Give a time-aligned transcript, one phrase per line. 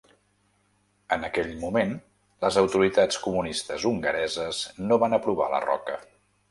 [1.17, 1.93] En aquell moment,
[2.47, 6.03] les autoritats comunistes hongareses no van aprovar la roca.